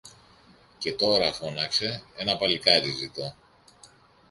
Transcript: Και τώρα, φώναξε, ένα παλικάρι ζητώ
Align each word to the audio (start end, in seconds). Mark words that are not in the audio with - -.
Και 0.77 0.93
τώρα, 0.93 1.33
φώναξε, 1.33 2.01
ένα 2.17 2.37
παλικάρι 2.37 2.91
ζητώ 2.91 3.35